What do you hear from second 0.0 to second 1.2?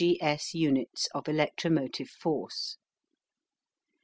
G. S. units